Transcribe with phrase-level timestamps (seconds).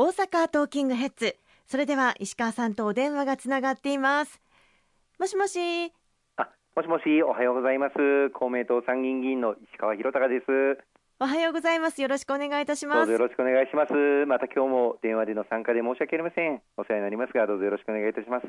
[0.00, 1.36] 大阪トーキングヘッズ。
[1.66, 4.40] それでは石川さんとお電話がつながっています。
[5.18, 5.92] もしもし。
[6.38, 8.30] あもしもしおはようございます。
[8.30, 10.46] 公明党参議院議員の石川博隆です。
[11.20, 12.00] おはようございます。
[12.00, 12.96] よろしくお願いいたします。
[13.00, 13.92] どうぞよろしくお願いします。
[14.24, 16.62] また今日も電話での参加で申し訳ありません。
[16.78, 18.46] お世話になりますがどうぞよろしくお願いいたします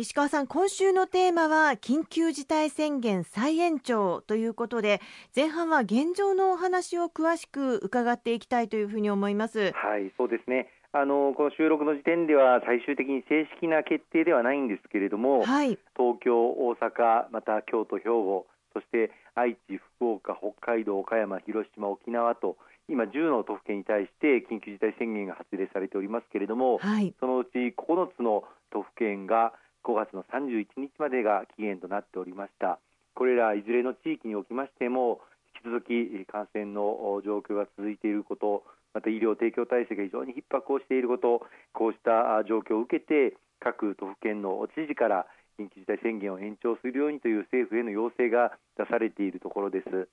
[0.00, 5.00] 石川さん今週のテーマは緊急事態宣言再延長ということで
[5.34, 9.72] 前半は現状のお話を詳しく伺っていきたいというふうに思います。
[9.74, 10.68] はいそうですね。
[10.92, 22.56] あのこの収録の時点では最終的に正式な決定ではないんですけれども、はい、東京、大阪、また京都、兵庫そして愛知、福岡、北海道、岡山、広島、沖縄と
[22.88, 29.52] 今10の都府県に対して緊急事態宣言が発令されておりますけれども、はい、そのうち9つの都府県が
[29.84, 32.78] 5月の31日までが期限となっておりました。
[33.14, 35.20] これらいずれの地域におきましても
[35.62, 38.62] 引き続き感染の状況が続いていること
[38.94, 45.26] また医療提供体制が非常に逼迫をしていることこうした状況を受けて各都府県の知事から
[45.58, 50.08] 緊急事態宣言を延長するようにという政府への要請が出されているところです。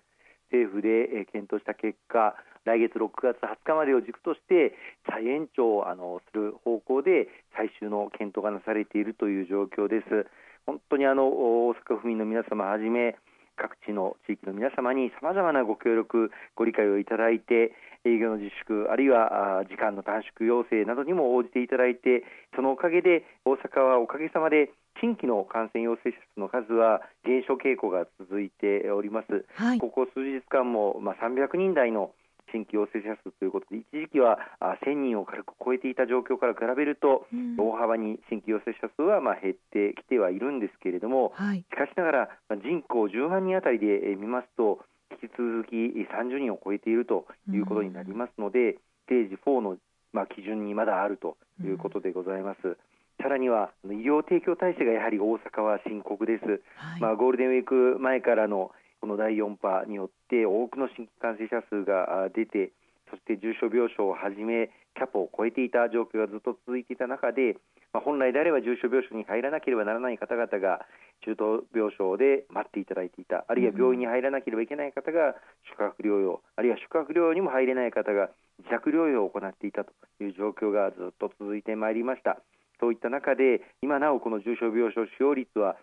[0.52, 4.74] 政府で検討した結果来月6月20日までを軸として
[5.10, 10.28] 再延長をあのする方向で最終の検討がなされているという状況です。
[10.66, 13.16] 本当にあの大阪府民の皆様はじめ
[13.56, 17.72] 各地の地域の皆様にさまざまなご協力、ご理解をいただいて
[18.04, 22.24] 営業の自粛あるいは時間の短縮要請などにも応じていただいて
[22.56, 32.12] そのおかげで大阪はおかげさまで新規の感染陽性者数の数は減少傾向が続いております、はい、ここ数日間も、まあ、300人台の
[32.56, 34.40] 新規陽性者数ということで一時期は
[34.88, 42.30] 1000人を軽く超えていた状況から比べると、うん、大幅に新規陽性者数はまあ減ってきてはいるんですけれども、はい、しかしながら
[42.64, 44.80] 人口10万人あたりで見ますと
[45.12, 45.76] 引き続き
[46.08, 49.78] 30人を超えているということになりますので、うん、ステージ4の
[50.14, 52.60] まあ基準にまだあるということでございます。
[52.64, 52.78] うん
[53.22, 58.72] さらには医療提供体制がやはり大阪は深刻です、はい、まあ、ゴールデンウィーク前からの
[59.06, 62.74] この第4波によって多くの新規感染者数が出て
[63.14, 67.54] そして重症病床をはじめキャパを超えていた状況がずっと続いていた中で、
[67.94, 70.90] まあ、本来であれば重症病床に入らなければならない方々が
[71.22, 75.38] 中等病床で待っていただいていたあるいは病院に入らなければいけない方が
[75.70, 82.42] 宿泊療養あるいは宿泊療養にも入れない方が自宅療養を行っていたという状況がずっと続いてまいりました。
[82.80, 85.78] そういった中で今なおこの重症病床使用率は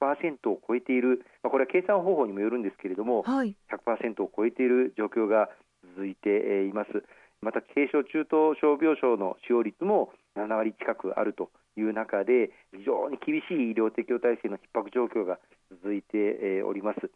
[0.00, 5.48] 100%を超えている、まあ、これは計算方法にもよるんですけれども、はい、100%を超えている状況が
[5.96, 7.04] 続いています。
[7.42, 15.38] また軽症中等症病床の使用率も7割近くあるという中で非常に厳しい医療提供体制の逼迫状況が
[15.70, 17.10] 続いております。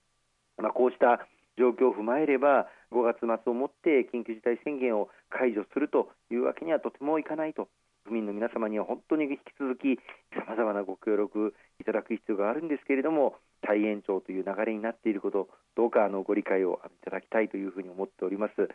[0.57, 1.27] まあ、こうした
[1.59, 7.69] 状況を踏まえれば5月末をもって緊急事態宣言を解除するというわけにはとてもいかないと
[8.05, 9.97] 府民の皆様には本当に引き続き
[10.37, 18.69] さまざまなご協力いただく必要があるんですけれども再延長という流れになっていることどうかあのご理解をいただきたいというふうに思っております。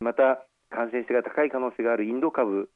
[0.00, 2.70] また感染性が高い可能性があるインド株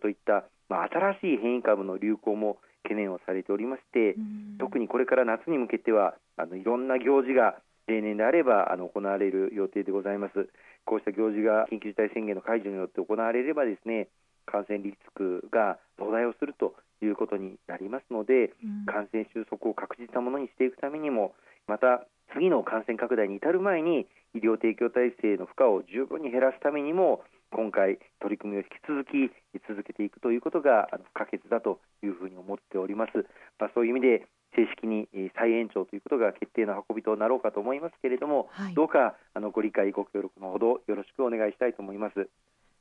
[0.00, 4.16] といった、まあ、新しい変異株の流行も懸念をされておりまして
[4.58, 7.56] 特にこれから夏に向けてはあのいろんな行事が
[7.86, 10.48] 例年であればあの行われる予定でございます。
[10.84, 14.08] こうした行事が緊急事態宣言の解除によって行われればですね
[14.46, 21.34] 感染リスクが増大をするということになりますので、うん、感染収束を確実なものにしていくためにも
[21.66, 29.30] また次の感染拡大に至る前に医療提供体制の負荷を十分に減らすためにも今回取り組みを引き続き
[29.66, 33.26] 続けていくということが不可欠だというふうに思っております。
[33.58, 42.28] まあ、そういう意味で正式に再延長ということが決定の運びとなろうかと思いますけれども、はい、どうかあのご理解ご協力のほどよろしくお願いしたいと思います。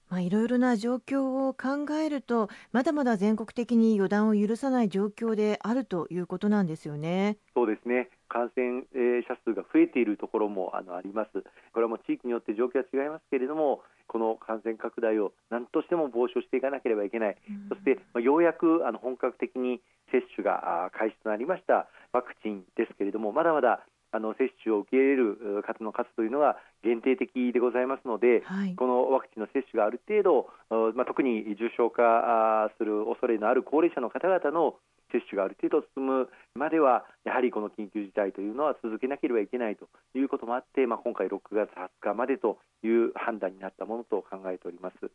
[0.10, 7.38] まあ、いろいろな状況を考えるとまだまだ全国的に予断を許さない状況であるということなんですよね。
[7.54, 8.84] そうですね感染
[9.28, 11.32] 者数が増えているところもあのあります。
[11.34, 11.42] こ
[11.78, 17.38] れはもう地域によって状況は違いますけれども、この感染拡大を何としても防止していかなければいけない。
[17.50, 19.82] うん、そして、まあ、ようやくあの本格的に
[20.12, 34.76] 接種が開始となりましたワクチンですけれども、まだまだあの接種を受け入れる方の数というのは限定的でございますので、はい、このワクチンの接種がある程度、まあ、特に重症化する恐れのある高齢者の方々の
[35.12, 45.12] 接種がある程度進むまではやはりこの緊急事態というのは続けなければいけないということもあって、まあ、今回6月20日までという判断になったものと考えております。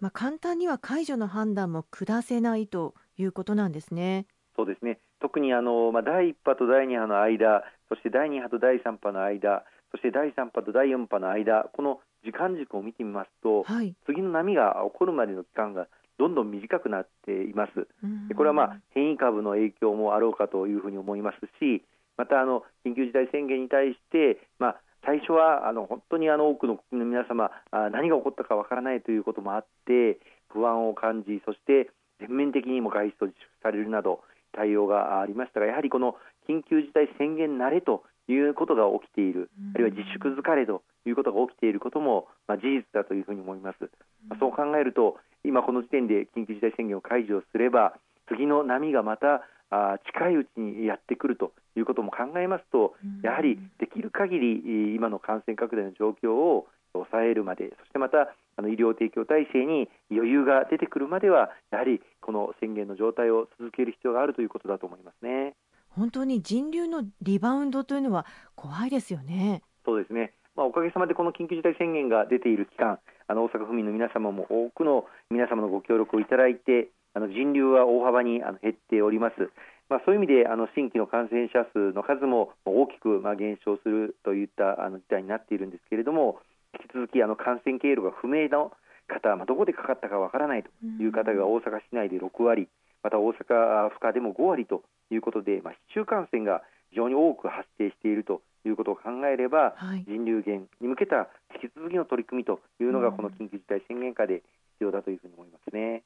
[0.00, 4.26] まあ、簡単には解除の判断も下せないということなんですね。
[4.58, 4.98] そうですね。
[5.20, 9.62] 特にあの、まあ、第1波と第2波の間そして第2波と第3波の間
[9.92, 15.86] そして第3波と第4波の間この時間軸を見てみますと、はい、次の波が起こるまでの期間が
[16.18, 17.86] どんどん短くなっています。
[18.34, 21.84] これはまあ変異株の影響もあろうかというふうに思いますし、
[22.16, 30.18] またあの緊急事態宣言に対して、まあ、最初はあの本当にあの多くの国民の皆様あ何が起こったかわからないということもあって
[30.48, 34.20] 不安を感じそして全面的にも外出を自粛されるなど
[34.58, 36.16] 対応がありましたがやはりこの
[36.48, 43.88] 緊急事態宣言慣れということが起きている、あるいは自粛疲れということが起きていることも、まあ、事実だというふうに思います。
[44.28, 47.94] まあ、そう考えると今この時点で緊急事態宣言を解除すれば
[48.28, 65.54] 次の波がまたあ近いうちにやってくるということも考えますと、やはりできる限り今の感染拡大の状況を抑えるまでそしてまたあの医療提供体制に余裕が出てくるまではやはりこの宣言の状態を続ける必要があるということだと思いますね
[65.90, 69.62] 本当に人流のリバウンドというのは怖いですよね。
[69.84, 79.50] そうですねまあ、おかげさまでこの緊急事態宣言が出ている期間あの大阪府民の皆様も多くの皆様のご協力をいただいてあの人流は大幅にあの減っております。
[79.88, 86.40] まあ、そういう意味であの新規の感染者数の数も大きくまあ減少するといったあの事態になっているんですけれども
[86.74, 88.72] 引き続きあの感染経路が不明の
[89.08, 90.68] 方、まあ、どこでかかったかわからないと
[91.02, 92.68] いう方が大阪市内で6割
[93.02, 101.28] また大阪府下でも5割ということで、まあ、市中感染が非常に多く発生しているということを考えれば、はい、人流減に向けた
[101.62, 104.42] 引き続きの取り組みというのがこの緊急事態宣言下で
[104.78, 106.02] 必要だというふうに思いますね。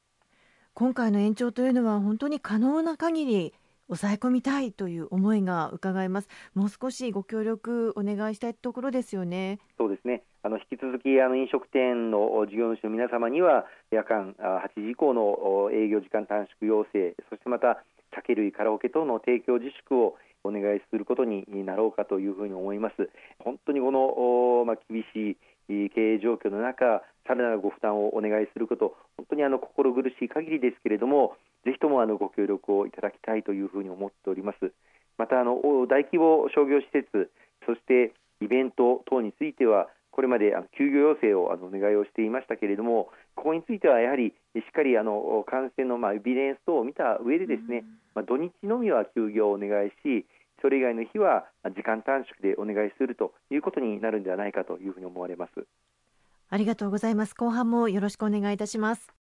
[0.73, 3.53] 今回の延長というのは本当に可能な限り
[3.87, 6.29] 抑え込みたいという思いが伺えます。
[6.53, 9.59] もう少しご協力お願いしたいところですよね。
[9.77, 10.23] そうですね。
[10.43, 17.83] あの引き続きあの飲食店の事業主の皆様には夜間8時以降の営業時間短縮要請、そしてまた
[18.15, 23.09] 酒類、カラオケ等の提供自粛をお願いすることになろうかというふうに思います。
[23.39, 25.37] 本当にこの、まあ、厳し
[25.69, 34.71] い経営状況の中、さらなるご負担をお願いすること、本当にあの心苦しい限りですけれども、ぜひともあのご協力をいただきたいというふうに思っております。
[35.17, 37.31] またあの大規模商業施設、
[37.65, 47.83] そしてイベント等については、これまであの休業要請をあのお願いをしていましたけれども、ここについてはやはりしっかりあの感染のまあエビデンス等を見た上でですね、
[48.13, 50.25] まあ、土日のみは休業をお願いし、
[50.61, 55.65] それ以外の日は時間短縮でお願いするということになるんではないかというふうに思われます。
[56.49, 57.33] ありがとうございます。
[57.33, 59.22] 後半もよろしくお願いいたします。